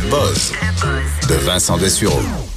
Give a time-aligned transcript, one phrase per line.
[0.00, 0.52] Buzz
[1.28, 2.55] de Vincent Dessureau.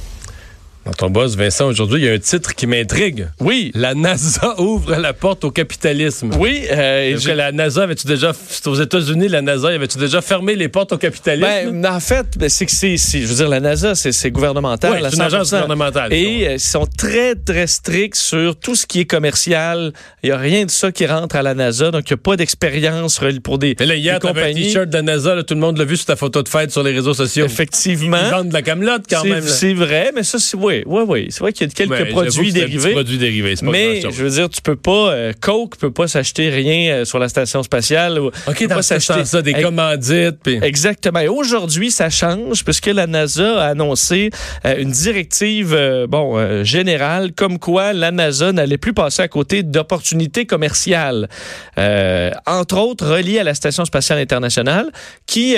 [0.90, 3.28] Dans ton boss, Vincent, aujourd'hui, il y a un titre qui m'intrigue.
[3.38, 3.70] Oui.
[3.76, 6.30] La NASA ouvre la porte au capitalisme.
[6.36, 6.64] Oui.
[6.68, 8.32] Euh, Est-ce que la NASA avait-tu déjà,
[8.66, 11.80] aux États-Unis, la NASA, avait-tu déjà fermé les portes au capitalisme?
[11.80, 14.90] Ben, en fait, ben, c'est que c'est, je veux dire, la NASA, c'est, gouvernemental.
[14.90, 15.50] Ouais, à c'est une agence 100%.
[15.52, 16.12] gouvernementale.
[16.12, 19.92] Et euh, ils sont très, très stricts sur tout ce qui est commercial.
[20.24, 21.92] Il n'y a rien de ça qui rentre à la NASA.
[21.92, 24.66] Donc, il n'y a pas d'expérience pour des, Mais là, hier, des t'avais un compagnies.
[24.66, 26.72] t-shirt de la NASA, là, tout le monde l'a vu sur ta photo de fête
[26.72, 27.46] sur les réseaux sociaux.
[27.46, 28.18] Effectivement.
[28.24, 29.42] Ils vendent de la camelote quand même.
[29.46, 31.26] c'est vrai, mais ça, c'est, oui, oui, oui.
[31.30, 32.92] C'est vrai qu'il y a quelques Ouais, j'avoue produits dérivés.
[32.92, 36.08] produit dérivé, c'est pas Mais je veux dire, tu peux pas, euh, Coke peut pas
[36.08, 38.18] s'acheter rien euh, sur la station spatiale.
[38.18, 40.46] ou- OK, dans pas ce sens-là, des commandites.
[40.46, 41.20] Exactement.
[41.20, 44.30] Et aujourd'hui, ça change puisque la NASA a annoncé
[44.64, 49.62] euh, une directive euh, bon générale comme quoi la NASA n'allait plus passer à côté
[49.62, 51.28] d'opportunités commerciales,
[52.46, 54.90] entre autres reliées à la station spatiale internationale,
[55.26, 55.56] qui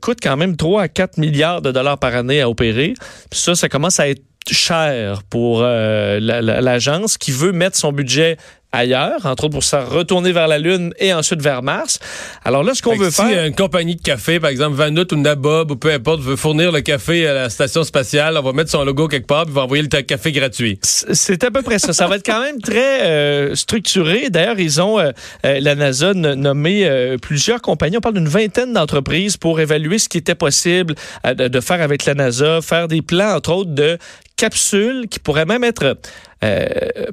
[0.00, 2.94] coûte quand même 3 à 4 milliards de dollars par année à opérer.
[3.30, 4.22] Puis ça, ça commence à être
[4.54, 8.36] cher pour euh, la- la- l'agence qui veut mettre son budget
[8.72, 11.98] ailleurs, entre autres pour se retourner vers la Lune et ensuite vers Mars.
[12.44, 13.46] Alors là, ce qu'on veut si faire...
[13.46, 16.82] une compagnie de café, par exemple Vanout ou Nabob ou peu importe, veut fournir le
[16.82, 19.82] café à la station spatiale, on va mettre son logo quelque part puis va envoyer
[19.82, 20.78] le café gratuit.
[20.82, 21.94] C'est à peu près ça.
[21.94, 24.28] Ça va être quand même très euh, structuré.
[24.28, 25.12] D'ailleurs, ils ont, euh,
[25.46, 27.96] euh, la NASA, nommé euh, plusieurs compagnies.
[27.96, 32.04] On parle d'une vingtaine d'entreprises pour évaluer ce qui était possible de, de faire avec
[32.04, 33.96] la NASA, faire des plans, entre autres, de
[34.36, 35.98] capsules qui pourraient même être...
[36.44, 36.66] euh,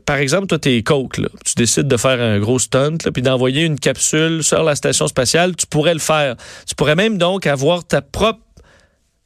[0.05, 1.29] par exemple, toi, t'es Coke, là.
[1.45, 5.07] tu décides de faire un gros stunt, là, puis d'envoyer une capsule sur la station
[5.07, 6.35] spatiale, tu pourrais le faire.
[6.67, 8.39] Tu pourrais même donc avoir ta propre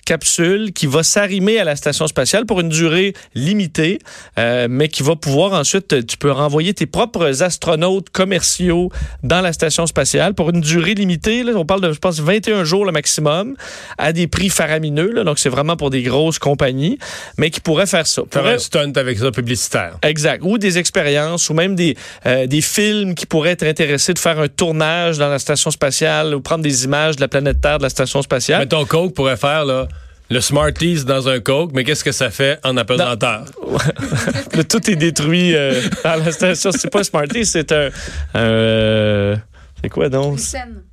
[0.08, 4.00] capsule qui va s'arrimer à la station spatiale pour une durée limitée,
[4.40, 8.90] euh, mais qui va pouvoir ensuite, euh, tu peux renvoyer tes propres astronautes commerciaux
[9.24, 11.44] dans la station spatiale pour une durée limitée.
[11.44, 13.56] Là, on parle de, je pense, 21 jours le maximum,
[13.98, 15.12] à des prix faramineux.
[15.12, 16.98] Là, donc, c'est vraiment pour des grosses compagnies,
[17.38, 18.22] mais qui pourraient faire ça.
[18.32, 19.98] Faire Pourraient- un stunt avec ça publicitaire.
[20.04, 20.42] Exact.
[20.46, 24.40] Ou des expériences, ou même des, euh, des films qui pourraient être intéressés de faire
[24.40, 27.84] un tournage dans la station spatiale ou prendre des images de la planète Terre de
[27.84, 28.60] la station spatiale.
[28.62, 29.88] Mettons Coke pourrait faire là,
[30.30, 33.46] le Smarties dans un Coke, mais qu'est-ce que ça fait en apesanteur?
[34.54, 36.72] Là, tout est détruit euh, à la station.
[36.72, 37.90] C'est pas Smarties, c'est un.
[38.34, 39.36] un, euh,
[39.82, 40.40] c'est quoi donc?
[40.40, 40.84] scène.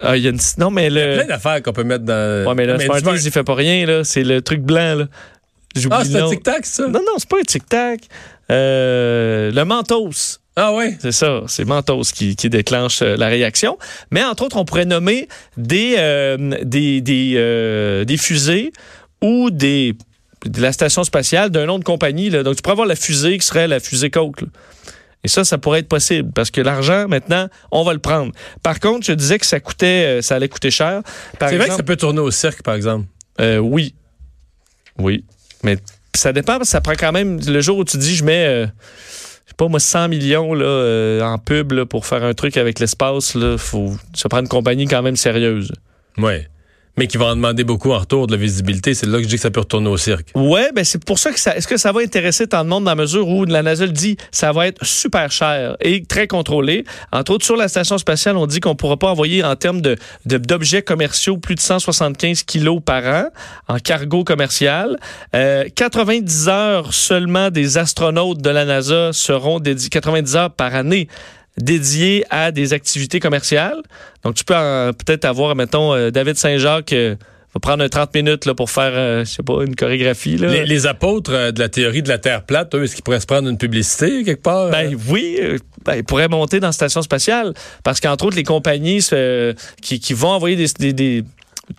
[0.00, 0.38] Ah, il y a une.
[0.58, 1.28] Non, mais Plein le.
[1.28, 2.46] d'affaires qu'on peut mettre dans.
[2.48, 4.02] Ouais, mais le Mais Smarties, Smart- il fait pas rien, là.
[4.04, 5.06] C'est le truc blanc, là.
[5.76, 6.84] J'oublie Ah, le c'est un tic-tac, ça?
[6.88, 8.00] Non, non, c'est pas un tic-tac.
[8.50, 10.39] Euh, le Mentos.
[10.56, 10.96] Ah ouais?
[11.00, 13.78] C'est ça, c'est Mentos qui, qui déclenche euh, la réaction.
[14.10, 18.72] Mais entre autres, on pourrait nommer des, euh, des, des, euh, des fusées
[19.22, 19.94] ou des,
[20.44, 22.30] de la station spatiale d'un nom de compagnie.
[22.30, 22.42] Là.
[22.42, 24.42] Donc, tu pourrais avoir la fusée qui serait la fusée Coke.
[24.42, 24.48] là.
[25.22, 28.32] Et ça, ça pourrait être possible parce que l'argent, maintenant, on va le prendre.
[28.62, 31.02] Par contre, je disais que ça coûtait, ça allait coûter cher.
[31.38, 33.04] C'est vrai que ça peut tourner au cirque, par exemple.
[33.40, 33.94] euh, oui.
[34.98, 35.24] Oui.
[35.62, 35.76] Mais
[36.14, 37.38] ça dépend, parce que ça prend quand même.
[37.46, 38.66] Le jour où tu dis, je mets, euh,
[39.60, 43.34] pas moi, 100 millions là, euh, en pub là, pour faire un truc avec l'espace,
[43.34, 45.70] il faut se prendre une compagnie quand même sérieuse.
[46.16, 46.48] Ouais.
[47.00, 48.92] Mais qui va en demander beaucoup en retour de la visibilité.
[48.92, 50.28] C'est là que je dis que ça peut retourner au cirque.
[50.34, 51.56] Ouais, ben c'est pour ça que ça.
[51.56, 53.92] Est-ce que ça va intéresser tant de monde dans la mesure où la NASA le
[53.92, 56.84] dit, ça va être super cher et très contrôlé?
[57.10, 59.96] Entre autres, sur la station spatiale, on dit qu'on pourra pas envoyer en termes de-
[60.26, 63.28] d'objets commerciaux plus de 175 kilos par an
[63.68, 64.98] en cargo commercial.
[65.34, 71.08] Euh, 90 heures seulement des astronautes de la NASA seront dédiées 90 heures par année
[71.62, 73.80] dédiées à des activités commerciales.
[74.24, 77.14] Donc, tu peux peut-être avoir, mettons, euh, David Saint-Jacques euh,
[77.54, 80.36] va prendre un 30 minutes là, pour faire, euh, je sais pas, une chorégraphie.
[80.36, 80.48] Là.
[80.48, 83.20] Les, les apôtres euh, de la théorie de la Terre plate, eux, est-ce qu'ils pourraient
[83.20, 84.66] se prendre une publicité quelque part?
[84.66, 84.70] euh?
[84.70, 85.38] Ben oui,
[85.84, 89.04] ben, ils pourraient monter dans la station spatiale parce qu'entre autres, les compagnies
[89.82, 91.24] qui, qui vont envoyer des, des- des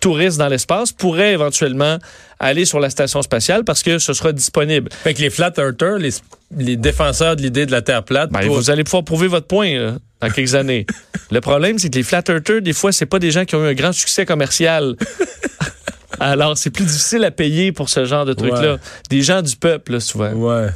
[0.00, 1.98] touristes dans l'espace pourraient éventuellement
[2.40, 4.90] aller sur la station spatiale parce que ce sera disponible.
[4.92, 6.10] Fait que les flat earthers, les,
[6.56, 9.46] les défenseurs de l'idée de la Terre plate, Ben, pour- vous allez pouvoir prouver votre
[9.46, 10.86] point là, dans quelques années.
[11.30, 13.64] Le problème, c'est que les flat earthers, des fois, c'est pas des gens qui ont
[13.64, 14.96] eu un grand succès commercial.
[16.20, 18.74] Alors, c'est plus difficile à payer pour ce genre de truc-là.
[18.74, 18.80] Ouais.
[19.10, 20.30] Des gens du peuple, là, souvent.
[20.32, 20.68] Ouais.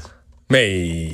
[0.51, 1.11] Mais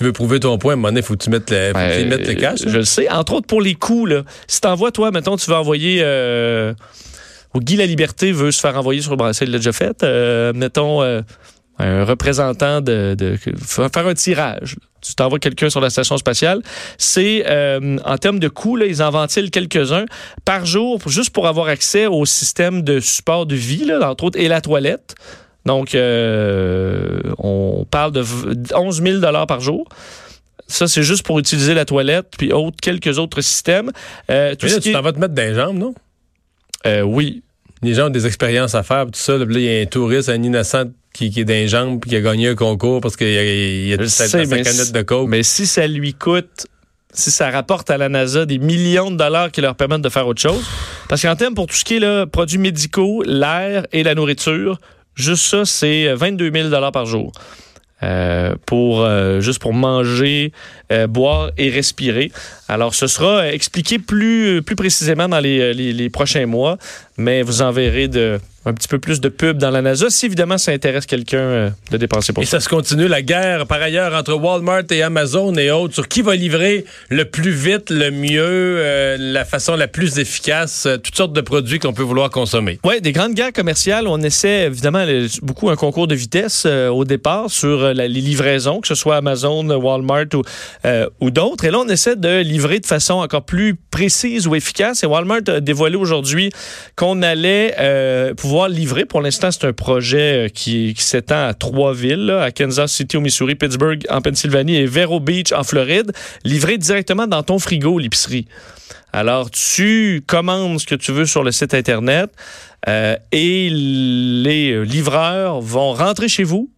[0.00, 1.74] tu veux prouver ton point, à un moment donné, faut que tu mettes le,
[2.06, 2.62] mettes le cash.
[2.62, 2.70] Hein?
[2.70, 3.10] Je le sais.
[3.10, 4.22] Entre autres, pour les coûts, là.
[4.46, 6.00] Si t'envoies, toi, mettons, tu veux envoyer...
[6.02, 6.72] Euh,
[7.54, 10.02] Guy La Liberté veut se faire envoyer sur le bracelet, il l'a déjà fait.
[10.02, 11.20] Euh, mettons, euh,
[11.78, 14.76] un représentant de, de, faire un tirage.
[15.02, 16.62] Tu t'envoies quelqu'un sur la station spatiale.
[16.96, 20.06] C'est, euh, en termes de coûts, là, ils en ventilent quelques-uns
[20.46, 24.40] par jour, juste pour avoir accès au système de support de vie, là, entre autres,
[24.40, 25.14] et la toilette.
[25.66, 29.88] Donc, euh, on parle de v- 11 000 par jour.
[30.66, 33.90] Ça, c'est juste pour utiliser la toilette, puis autres, quelques autres systèmes.
[34.30, 35.94] Euh, tout Mais ce là, qui tu t'en vas te mettre dans les jambes, non?
[36.86, 37.42] euh, oui.
[37.82, 39.36] les gens ont des expériences à faire, tout ça.
[39.36, 42.16] Là, il y a un touriste, un innocent qui, qui est d'un jambe puis qui
[42.16, 45.28] a gagné un concours parce qu'il y a, il a Je sa, canette de coke.
[45.28, 46.68] Mais si ça lui coûte,
[47.12, 50.26] si ça rapporte à la NASA des millions de dollars qui leur permettent de faire
[50.28, 50.64] autre chose,
[51.08, 54.78] parce qu'en termes pour tout ce qui est là, produits médicaux, l'air et la nourriture,
[55.20, 57.32] juste ça, c'est 22 000 dollars par jour.
[58.02, 60.52] Euh, pour euh, juste pour manger,
[60.92, 62.32] euh, boire et respirer.
[62.68, 66.78] Alors, ce sera euh, expliqué plus plus précisément dans les, euh, les, les prochains mois,
[67.16, 70.26] mais vous en verrez de un petit peu plus de pub dans la NASA si
[70.26, 72.58] évidemment ça intéresse quelqu'un euh, de dépenser pour Et ça.
[72.58, 76.20] ça se continue, la guerre, par ailleurs, entre Walmart et Amazon et autres, sur qui
[76.20, 81.16] va livrer le plus vite, le mieux, euh, la façon la plus efficace, euh, toutes
[81.16, 82.78] sortes de produits qu'on peut vouloir consommer.
[82.84, 84.06] Oui, des grandes guerres commerciales.
[84.06, 88.08] On essaie évidemment le- beaucoup un concours de vitesse euh, au départ sur euh, la-
[88.08, 90.42] les livraisons, que ce soit Amazon, Walmart ou,
[90.84, 91.64] euh, ou d'autres.
[91.64, 95.02] Et là, on essaie de livrer de façon encore plus précise ou efficace.
[95.02, 96.50] Et Walmart a dévoilé aujourd'hui
[96.96, 99.04] qu'on allait euh, pouvoir livrer.
[99.04, 103.20] Pour l'instant, c'est un projet euh, qui, s'étend à trois villes, à Kansas City au
[103.20, 106.12] Missouri, Pittsburgh en Pennsylvanie et Vero Beach en Floride,
[106.44, 108.46] livrer directement dans ton frigo, l'épicerie.
[109.12, 112.30] Alors, tu commandes ce que tu veux sur le site Internet
[112.88, 116.70] euh, et les euh, livreurs vont rentrer chez vous,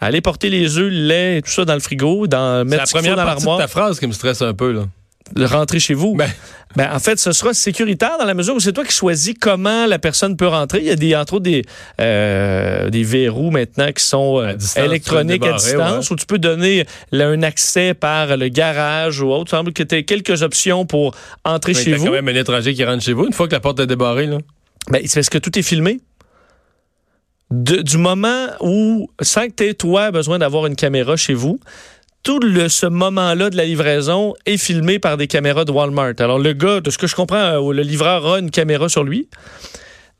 [0.00, 2.88] aller porter les œufs, le lait tout ça dans le frigo, dans, C'est la mettre
[2.88, 4.72] ce qu'il faut première dans l'armoire, ta phrase qui me stresse un peu.
[4.72, 4.82] Là.
[5.34, 6.14] de rentrer chez vous.
[6.14, 6.30] Ben.
[6.76, 9.86] Ben, en fait, ce sera sécuritaire dans la mesure où c'est toi qui choisis comment
[9.86, 10.78] la personne peut rentrer.
[10.78, 11.64] Il y a des, entre autres des,
[12.00, 16.38] euh, des verrous maintenant qui sont euh, À distance, électroniques à distance où tu peux
[16.38, 19.46] donner là, un accès par le garage ou autre.
[19.48, 21.14] Il semble que tu aies quelques options pour
[21.44, 22.06] entrer Mais chez vous.
[22.06, 24.26] quand même un étranger qui rentre chez vous une fois que la porte est débarrée.
[24.26, 24.38] Là.
[24.90, 25.98] Ben, c'est parce que tout est filmé.
[27.50, 31.58] Du moment où, sans que tu aies, besoin d'avoir une caméra chez vous,
[32.22, 32.38] tout
[32.68, 36.14] ce moment-là de la livraison est filmé par des caméras de Walmart.
[36.20, 39.02] Alors, le gars, de ce que je comprends, euh, le livreur a une caméra sur
[39.02, 39.28] lui.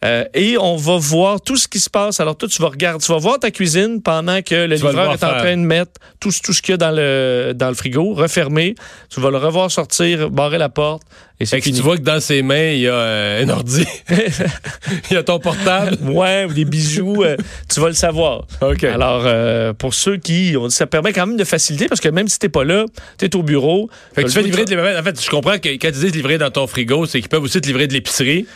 [0.03, 2.21] Euh, et on va voir tout ce qui se passe.
[2.21, 5.11] Alors, toi, tu vas regarder, tu vas voir ta cuisine pendant que le Tu livreur
[5.13, 7.75] est en train de mettre tout, tout ce qu'il y a dans le, dans le
[7.75, 8.75] frigo, refermé.
[9.11, 11.03] Tu vas le revoir sortir, barrer la porte,
[11.39, 13.85] et c'est tu vois que dans ses mains, il y a euh, un ordi.
[15.11, 15.97] il y a ton portable.
[16.03, 17.37] Ouais, ou des bijoux, euh,
[17.73, 18.47] tu vas le savoir.
[18.63, 18.85] OK.
[18.85, 19.27] Alors,
[19.75, 20.55] pour ceux qui.
[20.59, 22.85] on- Ça permet quand même de faciliter parce que même si t'es pas là,
[23.19, 23.91] t'es au bureau.
[24.15, 26.39] Fait que tu fais livrer de- En fait, je comprends que quand ils disent livrer
[26.39, 28.47] dans ton frigo, c'est qu'ils peuvent aussi te livrer de l'épicerie.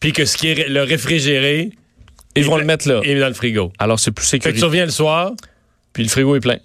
[0.00, 1.70] Puis que ce qui est le réfrigéré
[2.36, 3.00] Ils vont le mettre là.
[3.02, 3.72] est dans le frigo.
[3.78, 5.32] Alors, c'est plus Fait que tu reviens le soir,
[5.92, 6.58] Puis le frigo est plein.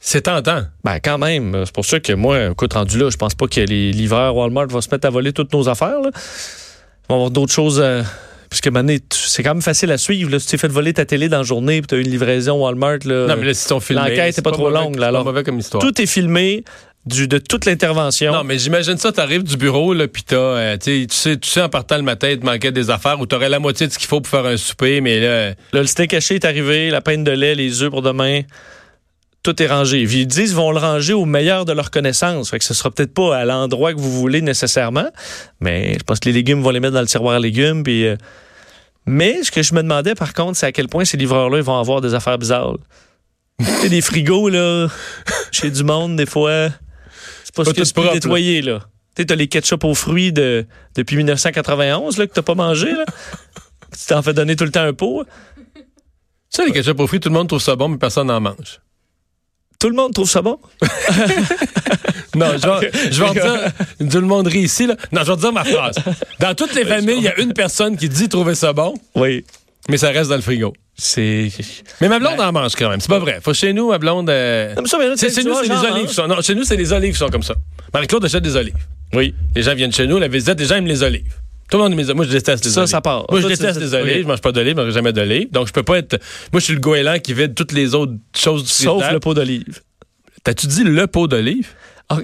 [0.00, 0.62] c'est tentant.
[0.84, 1.62] Ben, quand même.
[1.64, 4.66] C'est pour ça que moi, écoute, rendu là, je pense pas que les livreurs Walmart
[4.68, 6.00] vont se mettre à voler toutes nos affaires.
[6.00, 6.10] Là.
[6.14, 7.80] Ils vont avoir d'autres choses.
[7.80, 8.02] euh,
[8.50, 8.70] Puisque
[9.12, 10.30] c'est quand même facile à suivre.
[10.30, 10.38] Là.
[10.38, 12.10] Si tu t'es fait voler ta télé dans la journée puis tu as eu une
[12.10, 14.00] livraison Walmart, là, non, mais là, si sont filmés.
[14.08, 15.22] l'enquête c'est est pas trop longue, là, alors.
[15.22, 15.82] pas mauvais comme histoire.
[15.84, 16.64] tout est filmé
[17.08, 18.32] du, de toute l'intervention.
[18.32, 21.62] Non, mais j'imagine ça, t'arrives du bureau, là, pis t'as, euh, tu sais, tu sais,
[21.62, 23.98] en partant le matin, il te manquait des affaires ou t'aurais la moitié de ce
[23.98, 27.00] qu'il faut pour faire un souper, mais là, Là, le steak haché est arrivé, la
[27.00, 28.42] peine de lait, les œufs pour demain.
[29.42, 30.02] Tout est rangé.
[30.02, 32.50] Ils disent qu'ils vont le ranger au meilleur de leur connaissance.
[32.50, 35.08] Fait que ce sera peut-être pas à l'endroit que vous voulez nécessairement.
[35.60, 37.82] Mais je pense que les légumes vont les mettre dans le tiroir à légumes.
[37.82, 38.16] Puis, euh,
[39.06, 41.78] Mais ce que je me demandais, par contre, c'est à quel point ces livreurs-là vont
[41.78, 42.76] avoir des affaires bizarres.
[43.88, 44.88] des frigos, là,
[45.52, 46.68] chez du monde, des fois,
[47.64, 48.80] c'est pas, que tu peux propre, nettoyer, là.
[49.14, 52.92] Tu sais, t'as les ketchup aux fruits de, depuis 1991, là, que t'as pas mangé,
[52.92, 53.04] là.
[53.98, 55.24] tu t'en fais donner tout le temps un pot.
[56.50, 58.80] ça, les ketchup aux fruits, tout le monde trouve ça bon, mais personne n'en mange.
[59.78, 60.58] Tout le monde trouve ça bon?
[62.34, 63.72] Non, je vais, redire,
[64.10, 64.96] tout le monde rit ici, là.
[65.12, 65.96] Non, je vais redire ma phrase.
[66.38, 69.44] Dans toutes les familles, il y a une personne qui dit trouver ça bon, Oui.
[69.88, 70.72] mais ça reste dans le frigo.
[71.00, 71.48] C'est.
[72.00, 73.38] Mais ma blonde en mange quand même, c'est pas vrai.
[73.40, 74.28] Faut chez nous, ma blonde.
[74.28, 76.08] euh, Non, mais ça, mais là, c'est- tu chez nous, c'est les olives.
[76.08, 77.54] qui sont- Non, chez nous, c'est les olives qui sont comme ça.
[77.94, 78.74] Marie-Claude achète des olives.
[79.14, 79.32] Oui.
[79.54, 81.32] Les gens viennent chez nous, la visite, les gens aiment les olives.
[81.70, 82.16] Tout le monde aime les olives.
[82.16, 82.90] Moi, je déteste les Ça, olives.
[82.90, 83.26] ça part.
[83.30, 84.16] Moi, je Ça, déteste les olives.
[84.16, 84.22] ok.
[84.22, 85.50] Je mange pas d'olives, je mange jamais d'olives.
[85.52, 86.18] Donc, je peux pas être.
[86.52, 89.34] Moi, je suis le goéland qui vide toutes les autres choses du Sauf le pot
[89.34, 89.80] d'olive.
[90.42, 91.68] T'as-tu dit le pot d'olive?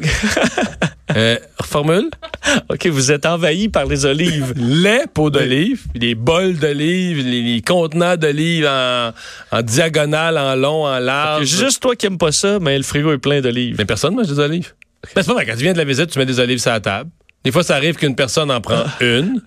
[1.15, 2.09] Euh, reformule.
[2.71, 4.55] OK, vous êtes envahi par les olives.
[4.57, 9.13] Les pots d'olive, les bols d'olive, les, les contenants d'olive en,
[9.53, 11.47] en diagonale, en long, en large.
[11.47, 13.77] Juste toi qui aimes pas ça, mais le frigo est plein d'olives.
[13.79, 14.73] Mais personne mange des olives.
[15.15, 15.47] Ben, c'est pas vrai.
[15.47, 17.11] Quand tu viens de la visite, tu mets des olives sur la table.
[17.45, 19.43] Des fois, ça arrive qu'une personne en prend une.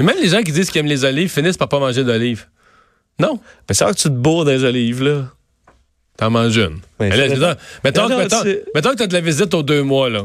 [0.00, 2.46] Mais même les gens qui disent qu'ils aiment les olives finissent par pas manger d'olives.
[3.20, 3.38] Non.
[3.68, 5.28] Mais c'est vrai que tu te bourres des olives, là.
[6.18, 6.78] T'en manges une.
[6.98, 7.54] Ben, Mais là, mettons,
[7.84, 10.24] mettons, Non, mettons- mettons que t'as de la visite aux deux mois, là,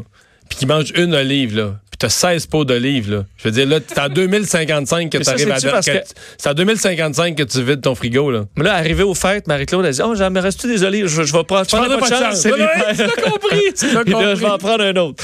[0.50, 3.24] puis qu'ils mangent une olive, là, puis t'as 16 pots d'olives, là.
[3.38, 5.60] Je veux dire, là, c'est en 2055 que t'arrives à...
[5.82, 6.04] que- que-
[6.38, 8.46] C'est en 2055 que tu vides ton frigo, là.
[8.58, 11.08] Mais là, arrivé aux fêtes, Marie-Claude a dit Oh, j'en me reste des olives?
[11.08, 12.42] Je, je vais prendre, je prendrai pas de chance.
[12.42, 14.68] c'est Ouais, ouais, tu l'as compris, tu l'as Puis là, je vais en compris.
[14.68, 15.24] prendre un autre.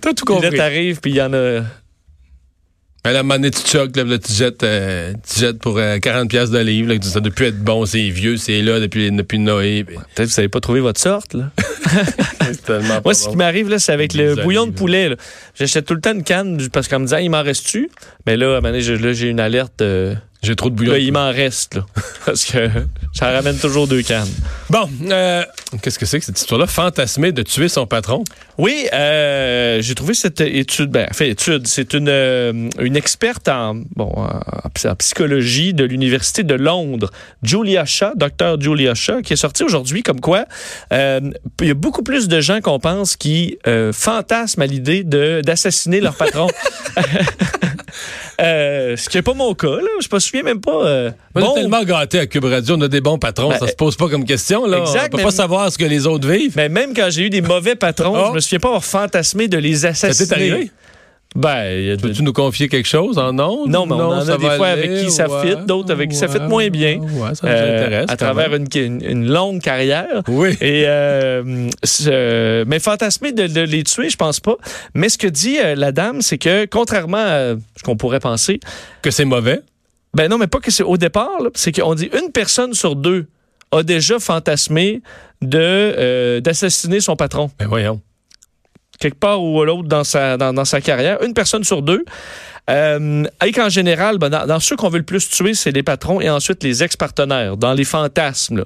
[0.00, 0.56] T'as tout Puis là, compris.
[0.58, 1.62] t'arrives, puis il y en a.
[3.06, 6.28] À la monnaie, tu choques, là, là, tu jettes, euh, tu jettes pour euh, 40
[6.28, 6.92] pièces de livre.
[6.92, 9.84] Là, ça doit plus être bon, c'est vieux, c'est là depuis, depuis Noé.
[9.84, 11.34] puis Peut-être que vous n'avez pas trouvé votre sorte.
[11.34, 11.50] Là.
[13.04, 15.16] Moi, ce qui m'arrive, là, c'est avec le bouillon de poulet.
[15.54, 17.90] J'achète tout le temps une canne parce qu'on me dit, Ah, il m'en reste-tu?
[18.26, 19.82] Mais là, à un moment donné, j'ai là, j'ai une alerte.
[19.82, 20.14] euh,
[20.46, 20.92] J'ai trop de bouillon.
[20.92, 21.74] là, il m'en reste.
[21.74, 21.86] Là,
[22.24, 22.70] parce que
[23.12, 24.28] ça ramène toujours deux cannes.
[24.70, 25.44] Bon, euh,
[25.82, 26.68] qu'est-ce que c'est que cette histoire-là?
[26.68, 28.22] Fantasmer de tuer son patron?
[28.56, 33.74] Oui, euh, j'ai trouvé cette étude, ben, fait étude, c'est une, euh, une experte en,
[33.96, 37.10] bon, en, en psychologie de l'Université de Londres,
[37.42, 40.44] Julia Shaw, docteur Julia Shaw, qui est sortie aujourd'hui comme quoi
[40.92, 43.58] il y a beaucoup plus de gens qu'on pense qui
[43.92, 46.48] fantasment à l'idée d'assassiner leur patron.
[48.96, 49.82] Euh, ce qui n'est pas mon cas, là.
[50.00, 50.84] Je me souviens même pas.
[50.86, 53.58] euh, On bon, est tellement gâtés à Cube Radio, on a des bons patrons, Ben,
[53.58, 54.66] ça se pose pas comme question.
[54.66, 54.78] Là.
[54.78, 56.54] exact, on peut pas savoir ce que les autres vivent.
[56.56, 58.26] mais même quand j'ai eu des mauvais patrons, Oh.
[58.30, 60.28] je me souviens pas avoir fantasmé de les Ça assassiner.
[60.28, 60.70] t'est arrivé?
[61.36, 63.68] Ben, Peux-tu nous confier quelque chose en ondes?
[63.70, 66.10] Non, mais on en a des fois aller, avec qui ça ouais, fit, d'autres avec
[66.10, 66.98] qui ça fit moins bien.
[66.98, 68.06] Ouais, ça nous euh, intéresse.
[68.08, 70.22] à travers une, une- une longue carrière.
[70.28, 70.56] Oui.
[70.60, 74.56] Et euh, mais fantasmer de, de les tuer, je pense pas.
[74.94, 78.60] Mais ce que dit euh, la dame, c'est que contrairement à ce qu'on pourrait penser,
[79.02, 79.60] Que c'est mauvais?
[80.14, 83.26] ben non, mais pas que c'est au départ, c'est qu'on dit une personne sur deux
[83.72, 85.02] a déjà fantasmé
[85.42, 88.00] de d'assassiner son patron Ben voyons.
[88.98, 91.22] Quelque part ou à l'autre dans sa, dans, dans sa carrière.
[91.22, 92.04] Une personne sur deux.
[92.68, 95.82] Euh, et qu'en général, ben, dans, dans ceux qu'on veut le plus tuer, c'est les
[95.82, 98.58] patrons et ensuite les ex-partenaires, dans les fantasmes.
[98.58, 98.64] là.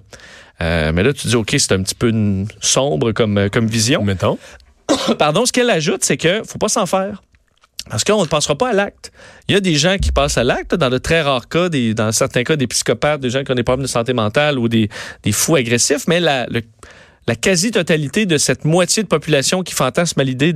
[0.62, 3.66] Euh, mais là, tu dis, OK, c'est un petit peu une- sombre comme, euh, comme
[3.66, 4.02] vision.
[4.02, 4.38] Mettons.
[5.18, 7.22] Pardon, ce qu'elle ajoute, c'est que faut pas s'en faire.
[7.88, 9.10] Parce qu'on ne passera pas à l'acte.
[9.48, 11.92] Il y a des gens qui passent à l'acte, dans de très rares cas, des,
[11.94, 14.68] dans certains cas, des psychopathes, des gens qui ont des problèmes de santé mentale ou
[14.68, 14.88] des,
[15.24, 16.62] des fous agressifs, mais la, le-
[17.30, 20.52] la quasi-totalité de cette moitié de population qui fantasme à l'idée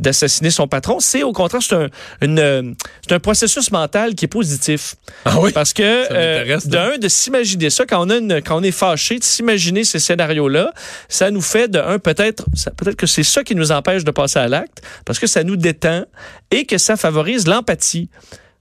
[0.00, 1.88] d'assassiner son patron, c'est au contraire, c'est un,
[2.20, 2.74] une,
[3.10, 4.96] un processus mental qui est positif.
[5.24, 5.52] Ah oui?
[5.52, 9.20] Parce que, euh, d'un, de s'imaginer ça, quand on, a une- quand on est fâché,
[9.20, 10.72] de s'imaginer ces scénarios-là,
[11.08, 14.10] ça nous fait, de un, peut-être ça- peut-être que c'est ça qui nous empêche de
[14.10, 16.04] passer à l'acte, parce que ça nous détend
[16.50, 18.08] et que ça favorise l'empathie.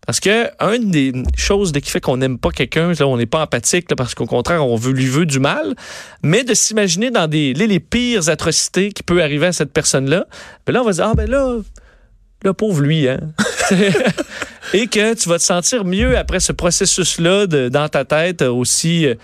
[0.06, 3.42] Parce que une des choses qui fait qu'on n'aime pas quelqu'un, là, on n'est pas
[3.42, 5.76] empathique, parce qu'au contraire, on veut, lui veut du mal,
[6.24, 10.26] mais de s'imaginer dans des, les, pires atrocités qui peuvent arriver à cette personne-là,
[10.66, 11.58] ben là, on va dire, ah ben là,
[12.44, 13.20] le pauvre lui, hein.
[14.74, 19.06] et que tu vas te sentir mieux après ce processus-là dans ta tête, euh, aussi
[19.06, 19.16] euh,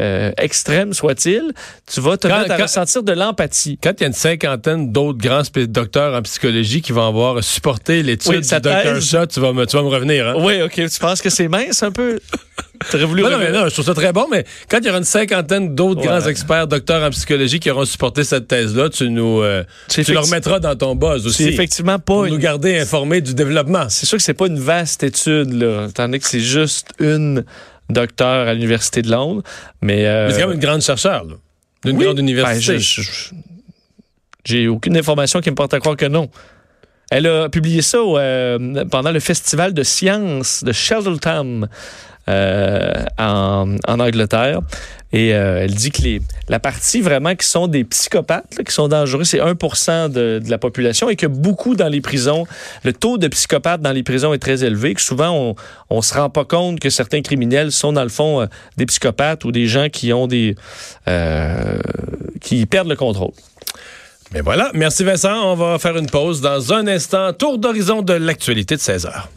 [0.00, 1.52] euh, extrême soit-il,
[1.90, 3.78] tu vas te Quand- mettre à quand- ressentir de l'empathie.
[3.82, 8.02] Quand il y a une cinquantaine d'autres grands docteurs en psychologie qui vont avoir supporté
[8.02, 8.54] l'étude Oui, du tu
[9.40, 10.28] vas me, tu vas me revenir.
[10.28, 10.34] Hein?
[10.38, 12.18] Oui, OK, tu penses que c'est mince un peu?
[12.90, 13.22] T'aurais voulu...
[13.22, 16.00] Non, non, je trouve ça très bon, mais quand il y aura une cinquantaine d'autres
[16.00, 16.06] Ouais.
[16.06, 20.04] grands experts, docteurs en psychologie qui auront supporté cette thèse-là, tu nous, euh, tu le
[20.06, 21.44] effecti- remettras dans ton buzz aussi.
[21.44, 22.40] C'est effectivement pour pas nous une...
[22.40, 23.88] garder informés du développement.
[23.88, 27.44] C'est sûr que c'est pas une vaste étude, là, donné que c'est juste une
[27.90, 29.42] docteur à l'Université de Londres,
[29.80, 30.06] mais...
[30.06, 31.34] euh, Mais c'est quand même une grande chercheure, là.
[31.84, 32.04] D'une oui.
[32.04, 32.72] grande université.
[32.74, 33.30] Ben, je- je- je-
[34.44, 36.28] J'ai aucune information qui me porte à croire que non.
[37.10, 41.68] Elle a publié ça euh, pendant le festival de sciences de Cheltenham
[42.28, 44.60] en, en Angleterre.
[45.12, 48.88] Et euh, elle dit que les, la partie vraiment qui sont des psychopathes, qui sont
[48.88, 49.54] dangereux, c'est 1
[50.08, 52.44] de, de la population et que beaucoup dans les prisons,
[52.84, 55.54] le taux de psychopathes dans les prisons est très élevé, que souvent on
[55.88, 59.44] on se rend pas compte que certains criminels sont dans le fond euh, des psychopathes
[59.44, 60.56] ou des gens qui ont des...
[61.08, 61.78] euh,
[62.40, 63.32] qui perdent le contrôle.
[64.32, 64.70] Mais voilà.
[64.74, 65.52] Merci Vincent.
[65.52, 67.32] On va faire une pause dans un instant.
[67.32, 69.28] Tour d'horizon de l'actualité de 16 heures.